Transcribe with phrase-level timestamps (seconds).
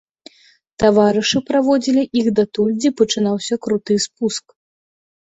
[0.83, 4.61] Таварышы праводзілі іх датуль, дзе пачынаўся круты спуск.